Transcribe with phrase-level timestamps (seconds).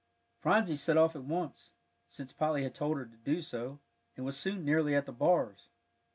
[0.39, 1.73] Phronsie set off at once,
[2.07, 3.79] since Polly had told her to do so,
[4.17, 5.69] and was soon nearly at the bars.